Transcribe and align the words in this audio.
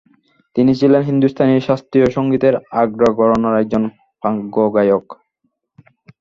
তিনি 0.55 0.71
ছিলেন 0.79 1.01
হিন্দুস্তানি 1.09 1.55
শাস্ত্রীয় 1.67 2.07
সঙ্গীতের 2.15 2.55
আগ্রা 2.81 3.09
ঘরানার 3.17 3.55
একজন 3.61 3.83
প্রাজ্ঞ 4.23 4.55
গায়ক। 4.75 5.05